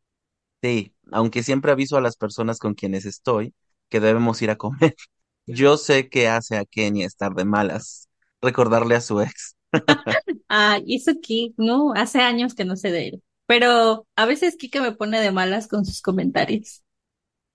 Sí, 0.62 0.94
aunque 1.10 1.42
siempre 1.42 1.72
aviso 1.72 1.96
a 1.96 2.00
las 2.00 2.16
personas 2.16 2.58
con 2.58 2.74
quienes 2.74 3.06
estoy 3.06 3.54
que 3.88 4.00
debemos 4.00 4.40
ir 4.42 4.50
a 4.50 4.56
comer. 4.56 4.94
Yo 5.46 5.76
sé 5.76 6.08
que 6.08 6.28
hace 6.28 6.56
a 6.58 6.64
Kenia 6.64 7.06
estar 7.06 7.34
de 7.34 7.44
malas, 7.44 8.08
recordarle 8.42 8.94
a 8.94 9.00
su 9.00 9.20
ex. 9.20 9.56
Ah, 10.48 10.80
y 10.84 10.96
eso 10.96 11.12
aquí, 11.12 11.54
no, 11.58 11.92
hace 11.94 12.20
años 12.20 12.54
que 12.54 12.64
no 12.64 12.76
sé 12.76 12.90
de 12.90 13.08
él. 13.08 13.22
Pero 13.46 14.06
a 14.16 14.26
veces 14.26 14.56
Kike 14.56 14.80
me 14.80 14.92
pone 14.92 15.20
de 15.20 15.30
malas 15.32 15.68
con 15.68 15.84
sus 15.84 16.02
comentarios. 16.02 16.82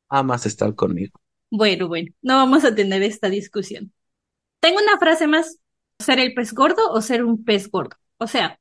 Amas 0.09 0.45
estar 0.47 0.74
conmigo. 0.74 1.19
Bueno, 1.50 1.88
bueno, 1.88 2.12
no 2.21 2.35
vamos 2.38 2.65
a 2.65 2.75
tener 2.75 3.01
esta 3.03 3.29
discusión. 3.29 3.93
Tengo 4.62 4.79
una 4.81 5.00
frase 5.00 5.27
más. 5.27 5.59
¿Ser 6.00 6.19
el 6.19 6.33
pez 6.33 6.53
gordo 6.53 6.91
o 6.91 7.01
ser 7.01 7.24
un 7.24 7.43
pez 7.45 7.69
gordo? 7.69 7.97
O 8.17 8.27
sea, 8.27 8.59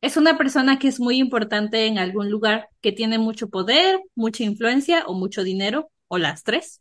es 0.00 0.16
una 0.16 0.38
persona 0.38 0.78
que 0.78 0.88
es 0.88 1.00
muy 1.00 1.18
importante 1.18 1.86
en 1.86 1.98
algún 1.98 2.30
lugar, 2.30 2.68
que 2.80 2.92
tiene 2.92 3.18
mucho 3.18 3.48
poder, 3.48 4.00
mucha 4.14 4.44
influencia 4.44 5.04
o 5.06 5.14
mucho 5.14 5.42
dinero, 5.42 5.90
o 6.08 6.18
las 6.18 6.44
tres. 6.44 6.80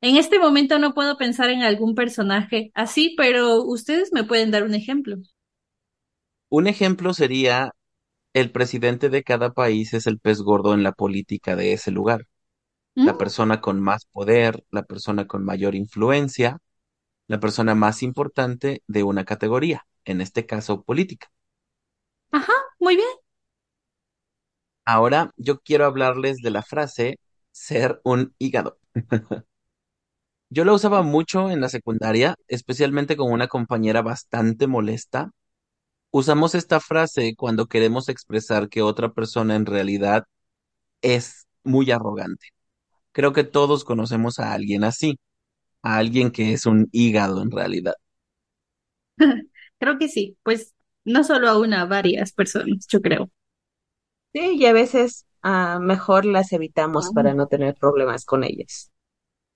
En 0.00 0.16
este 0.16 0.38
momento 0.38 0.78
no 0.78 0.94
puedo 0.94 1.16
pensar 1.16 1.50
en 1.50 1.62
algún 1.62 1.94
personaje 1.94 2.72
así, 2.74 3.14
pero 3.16 3.62
ustedes 3.62 4.12
me 4.12 4.24
pueden 4.24 4.50
dar 4.50 4.64
un 4.64 4.74
ejemplo. 4.74 5.16
Un 6.50 6.66
ejemplo 6.68 7.14
sería 7.14 7.72
el 8.34 8.52
presidente 8.52 9.10
de 9.10 9.24
cada 9.24 9.52
país 9.52 9.94
es 9.94 10.06
el 10.06 10.18
pez 10.20 10.40
gordo 10.42 10.74
en 10.74 10.82
la 10.82 10.92
política 10.92 11.56
de 11.56 11.72
ese 11.74 11.90
lugar. 11.90 12.26
La 13.02 13.14
¿Mm? 13.14 13.18
persona 13.18 13.60
con 13.60 13.80
más 13.80 14.06
poder, 14.06 14.64
la 14.70 14.84
persona 14.84 15.26
con 15.26 15.44
mayor 15.44 15.74
influencia, 15.74 16.58
la 17.28 17.40
persona 17.40 17.74
más 17.74 18.02
importante 18.02 18.82
de 18.88 19.02
una 19.04 19.24
categoría, 19.24 19.86
en 20.04 20.20
este 20.20 20.46
caso 20.46 20.82
política. 20.82 21.28
Ajá, 22.32 22.52
muy 22.78 22.96
bien. 22.96 23.08
Ahora 24.84 25.32
yo 25.36 25.58
quiero 25.60 25.86
hablarles 25.86 26.36
de 26.38 26.50
la 26.50 26.62
frase 26.62 27.18
ser 27.50 28.00
un 28.04 28.34
hígado. 28.38 28.78
Yo 30.50 30.64
lo 30.64 30.74
usaba 30.74 31.02
mucho 31.02 31.50
en 31.50 31.60
la 31.60 31.68
secundaria, 31.68 32.34
especialmente 32.48 33.16
con 33.16 33.32
una 33.32 33.48
compañera 33.48 34.02
bastante 34.02 34.66
molesta. 34.66 35.30
Usamos 36.12 36.54
esta 36.56 36.80
frase 36.80 37.34
cuando 37.36 37.66
queremos 37.68 38.08
expresar 38.10 38.68
que 38.70 38.82
otra 38.82 39.12
persona 39.12 39.56
en 39.56 39.66
realidad 39.66 40.24
es 41.02 41.46
muy 41.64 41.90
arrogante. 41.92 42.48
Creo 43.12 43.32
que 43.34 43.44
todos 43.44 43.84
conocemos 43.84 44.38
a 44.40 44.52
alguien 44.54 44.84
así, 44.84 45.18
a 45.82 45.98
alguien 45.98 46.32
que 46.32 46.52
es 46.54 46.66
un 46.66 46.88
hígado 46.92 47.42
en 47.42 47.50
realidad. 47.52 47.94
Creo 49.78 49.98
que 49.98 50.08
sí, 50.08 50.36
pues 50.42 50.74
no 51.04 51.24
solo 51.24 51.48
a 51.48 51.58
una, 51.58 51.82
a 51.82 51.86
varias 51.86 52.32
personas, 52.32 52.86
yo 52.88 53.00
creo. 53.00 53.30
Sí, 54.32 54.56
y 54.56 54.66
a 54.66 54.72
veces 54.72 55.26
ah, 55.42 55.78
mejor 55.80 56.24
las 56.24 56.52
evitamos 56.52 57.10
para 57.14 57.34
no 57.34 57.46
tener 57.48 57.74
problemas 57.74 58.24
con 58.24 58.44
ellas. 58.44 58.90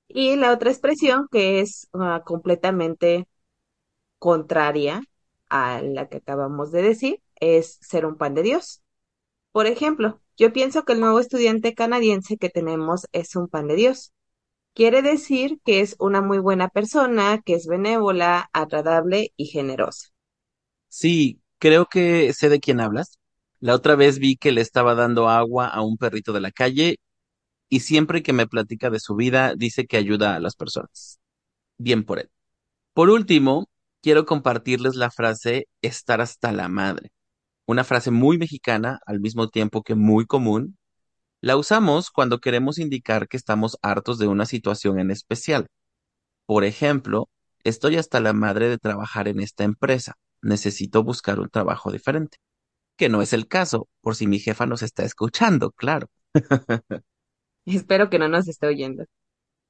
Y 0.08 0.36
la 0.36 0.52
otra 0.52 0.70
expresión 0.70 1.28
que 1.32 1.60
es 1.60 1.88
ah, 1.94 2.22
completamente 2.26 3.28
contraria 4.18 5.02
a 5.48 5.82
la 5.82 6.08
que 6.08 6.18
acabamos 6.18 6.72
de 6.72 6.82
decir 6.82 7.22
es 7.36 7.78
ser 7.82 8.06
un 8.06 8.16
pan 8.16 8.34
de 8.34 8.42
Dios. 8.42 8.82
Por 9.52 9.66
ejemplo, 9.66 10.20
yo 10.36 10.52
pienso 10.52 10.84
que 10.84 10.94
el 10.94 11.00
nuevo 11.00 11.20
estudiante 11.20 11.74
canadiense 11.74 12.38
que 12.38 12.50
tenemos 12.50 13.06
es 13.12 13.36
un 13.36 13.48
pan 13.48 13.68
de 13.68 13.76
Dios. 13.76 14.12
Quiere 14.74 15.02
decir 15.02 15.60
que 15.64 15.80
es 15.80 15.96
una 16.00 16.22
muy 16.22 16.38
buena 16.38 16.68
persona, 16.68 17.42
que 17.44 17.54
es 17.54 17.66
benévola, 17.66 18.50
agradable 18.54 19.32
y 19.36 19.46
generosa. 19.46 20.08
Sí, 20.98 21.42
creo 21.58 21.84
que 21.86 22.32
sé 22.32 22.48
de 22.48 22.58
quién 22.58 22.80
hablas. 22.80 23.18
La 23.60 23.74
otra 23.74 23.96
vez 23.96 24.18
vi 24.18 24.36
que 24.36 24.50
le 24.50 24.62
estaba 24.62 24.94
dando 24.94 25.28
agua 25.28 25.68
a 25.68 25.82
un 25.82 25.98
perrito 25.98 26.32
de 26.32 26.40
la 26.40 26.52
calle 26.52 26.96
y 27.68 27.80
siempre 27.80 28.22
que 28.22 28.32
me 28.32 28.46
platica 28.46 28.90
de 28.90 29.00
su 29.00 29.16
vida 29.16 29.54
dice 29.56 29.86
que 29.86 29.98
ayuda 29.98 30.36
a 30.36 30.40
las 30.40 30.56
personas. 30.56 31.20
Bien 31.78 32.04
por 32.04 32.20
él. 32.20 32.30
Por 32.94 33.10
último, 33.10 33.68
quiero 34.02 34.26
compartirles 34.26 34.96
la 34.96 35.10
frase 35.10 35.68
estar 35.82 36.22
hasta 36.22 36.52
la 36.52 36.68
madre. 36.68 37.12
Una 37.66 37.84
frase 37.84 38.10
muy 38.10 38.38
mexicana, 38.38 39.00
al 39.06 39.20
mismo 39.20 39.48
tiempo 39.50 39.82
que 39.82 39.96
muy 39.96 40.26
común. 40.26 40.78
La 41.42 41.56
usamos 41.58 42.10
cuando 42.10 42.40
queremos 42.40 42.78
indicar 42.78 43.28
que 43.28 43.36
estamos 43.36 43.78
hartos 43.82 44.18
de 44.18 44.28
una 44.28 44.46
situación 44.46 45.00
en 45.00 45.10
especial. 45.10 45.68
Por 46.46 46.64
ejemplo, 46.64 47.28
estoy 47.64 47.96
hasta 47.96 48.20
la 48.20 48.32
madre 48.32 48.68
de 48.70 48.78
trabajar 48.78 49.28
en 49.28 49.40
esta 49.40 49.64
empresa. 49.64 50.14
Necesito 50.42 51.02
buscar 51.02 51.40
un 51.40 51.48
trabajo 51.48 51.90
diferente. 51.92 52.38
Que 52.96 53.08
no 53.08 53.22
es 53.22 53.32
el 53.32 53.48
caso, 53.48 53.88
por 54.00 54.16
si 54.16 54.26
mi 54.26 54.38
jefa 54.38 54.66
nos 54.66 54.82
está 54.82 55.04
escuchando, 55.04 55.70
claro. 55.72 56.08
Espero 57.64 58.10
que 58.10 58.18
no 58.18 58.28
nos 58.28 58.48
esté 58.48 58.66
oyendo. 58.66 59.04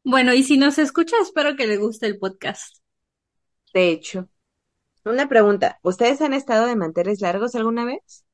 Bueno, 0.04 0.34
y 0.34 0.42
si 0.42 0.58
nos 0.58 0.78
escucha, 0.78 1.16
espero 1.20 1.56
que 1.56 1.66
le 1.66 1.78
guste 1.78 2.06
el 2.06 2.18
podcast. 2.18 2.76
De 3.74 3.90
hecho, 3.90 4.28
una 5.04 5.28
pregunta. 5.28 5.78
¿Ustedes 5.82 6.20
han 6.20 6.34
estado 6.34 6.66
de 6.66 6.76
manteles 6.76 7.20
largos 7.20 7.54
alguna 7.54 7.84
vez? 7.84 8.24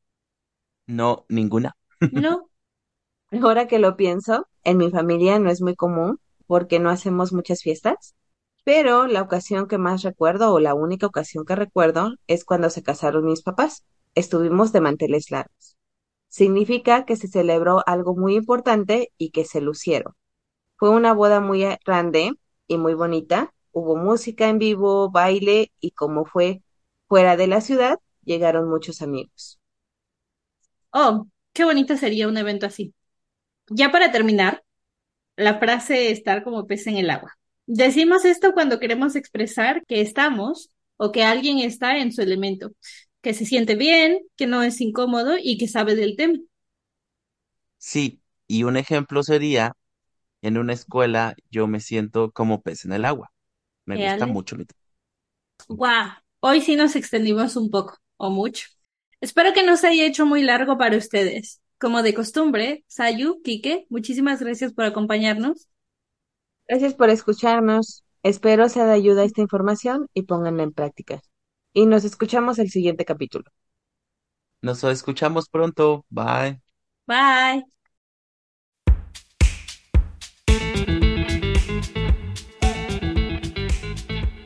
No, 0.86 1.24
ninguna. 1.28 1.76
No, 2.10 2.50
Ahora 3.40 3.66
que 3.66 3.78
lo 3.78 3.96
pienso, 3.96 4.46
en 4.62 4.76
mi 4.76 4.90
familia 4.90 5.38
no 5.38 5.50
es 5.50 5.62
muy 5.62 5.74
común 5.74 6.20
porque 6.46 6.78
no 6.78 6.90
hacemos 6.90 7.32
muchas 7.32 7.62
fiestas, 7.62 8.14
pero 8.64 9.06
la 9.06 9.22
ocasión 9.22 9.68
que 9.68 9.78
más 9.78 10.02
recuerdo 10.02 10.52
o 10.52 10.60
la 10.60 10.74
única 10.74 11.06
ocasión 11.06 11.44
que 11.44 11.56
recuerdo 11.56 12.14
es 12.26 12.44
cuando 12.44 12.70
se 12.70 12.82
casaron 12.82 13.24
mis 13.26 13.42
papás. 13.42 13.84
Estuvimos 14.14 14.72
de 14.72 14.80
manteles 14.80 15.30
largos. 15.30 15.76
Significa 16.28 17.04
que 17.04 17.16
se 17.16 17.28
celebró 17.28 17.82
algo 17.86 18.16
muy 18.16 18.36
importante 18.36 19.12
y 19.18 19.30
que 19.30 19.44
se 19.44 19.60
lucieron. 19.60 20.14
Fue 20.76 20.90
una 20.90 21.14
boda 21.14 21.40
muy 21.40 21.64
eh, 21.64 21.78
grande 21.86 22.32
y 22.66 22.78
muy 22.78 22.94
bonita. 22.94 23.54
Hubo 23.72 23.96
música 23.96 24.48
en 24.48 24.58
vivo, 24.58 25.10
baile 25.10 25.72
y 25.80 25.92
como 25.92 26.24
fue 26.26 26.62
fuera 27.08 27.36
de 27.36 27.46
la 27.46 27.60
ciudad, 27.60 27.98
llegaron 28.24 28.68
muchos 28.68 29.02
amigos. 29.02 29.60
Oh, 30.92 31.26
qué 31.52 31.64
bonito 31.64 31.96
sería 31.96 32.28
un 32.28 32.36
evento 32.36 32.66
así. 32.66 32.94
Ya 33.70 33.92
para 33.92 34.12
terminar, 34.12 34.64
la 35.36 35.58
frase 35.58 36.10
estar 36.12 36.44
como 36.44 36.66
pez 36.66 36.86
en 36.88 36.96
el 36.98 37.10
agua. 37.10 37.34
Decimos 37.66 38.24
esto 38.24 38.52
cuando 38.52 38.78
queremos 38.80 39.16
expresar 39.16 39.84
que 39.86 40.00
estamos 40.00 40.70
o 40.96 41.12
que 41.12 41.24
alguien 41.24 41.58
está 41.58 41.98
en 41.98 42.12
su 42.12 42.22
elemento, 42.22 42.72
que 43.22 43.34
se 43.34 43.46
siente 43.46 43.74
bien, 43.76 44.20
que 44.36 44.46
no 44.46 44.62
es 44.62 44.80
incómodo 44.80 45.34
y 45.40 45.58
que 45.58 45.68
sabe 45.68 45.94
del 45.96 46.16
tema. 46.16 46.38
Sí, 47.78 48.22
y 48.46 48.64
un 48.64 48.76
ejemplo 48.78 49.22
sería, 49.22 49.72
en 50.42 50.58
una 50.58 50.72
escuela 50.74 51.36
yo 51.50 51.66
me 51.68 51.80
siento 51.80 52.32
como 52.32 52.62
pez 52.62 52.84
en 52.86 52.92
el 52.94 53.04
agua. 53.06 53.32
Me 53.86 53.96
¿Eh, 53.96 53.98
gusta 53.98 54.26
mucho 54.26 54.56
mi 54.56 54.66
Guau, 55.68 56.10
hoy 56.40 56.60
sí 56.60 56.76
nos 56.76 56.96
extendimos 56.96 57.56
un 57.56 57.70
poco, 57.70 57.96
o 58.16 58.30
mucho. 58.30 58.66
Espero 59.20 59.52
que 59.52 59.64
no 59.64 59.76
se 59.76 59.88
haya 59.88 60.04
hecho 60.06 60.26
muy 60.26 60.42
largo 60.42 60.76
para 60.78 60.96
ustedes. 60.96 61.60
Como 61.78 62.02
de 62.02 62.14
costumbre, 62.14 62.84
Sayu, 62.88 63.40
Kike, 63.42 63.86
muchísimas 63.88 64.40
gracias 64.40 64.72
por 64.72 64.84
acompañarnos. 64.84 65.68
Gracias 66.72 66.94
por 66.94 67.10
escucharnos. 67.10 68.02
Espero 68.22 68.66
sea 68.70 68.86
de 68.86 68.94
ayuda 68.94 69.24
esta 69.24 69.42
información 69.42 70.08
y 70.14 70.22
pónganla 70.22 70.62
en 70.62 70.72
práctica. 70.72 71.20
Y 71.74 71.84
nos 71.84 72.02
escuchamos 72.02 72.58
el 72.58 72.70
siguiente 72.70 73.04
capítulo. 73.04 73.44
Nos 74.62 74.82
escuchamos 74.82 75.50
pronto. 75.50 76.06
Bye. 76.08 76.62
Bye. 77.06 77.66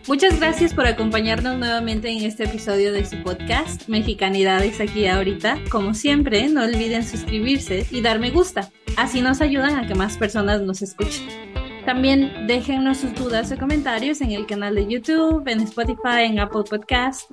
Muchas 0.09 0.41
gracias 0.41 0.75
por 0.75 0.89
acompañarnos 0.89 1.57
nuevamente 1.57 2.11
en 2.11 2.25
este 2.25 2.43
episodio 2.43 2.93
de 2.93 3.07
su 3.07 3.23
podcast 3.23 3.89
Mexicanidades 3.89 4.81
aquí 4.81 5.07
ahorita. 5.07 5.61
Como 5.71 5.95
siempre, 5.95 6.49
no 6.49 6.65
olviden 6.65 7.05
suscribirse 7.05 7.87
y 7.93 8.01
dar 8.01 8.19
me 8.19 8.33
gusta. 8.33 8.73
Así 8.97 9.21
nos 9.21 9.41
ayudan 9.41 9.77
a 9.77 9.87
que 9.87 9.95
más 9.95 10.17
personas 10.17 10.61
nos 10.63 10.83
escuchen. 10.83 11.46
También 11.87 12.49
déjennos 12.49 12.99
sus 12.99 13.15
dudas 13.15 13.53
o 13.53 13.57
comentarios 13.57 14.21
en 14.21 14.33
el 14.33 14.45
canal 14.45 14.75
de 14.75 14.89
YouTube, 14.89 15.47
en 15.47 15.61
Spotify, 15.61 16.25
en 16.25 16.41
Apple 16.41 16.65
Podcast. 16.69 17.31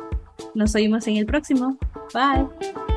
Nos 0.53 0.75
oímos 0.75 1.07
en 1.07 1.17
el 1.17 1.25
próximo. 1.25 1.75
Bye. 2.13 2.92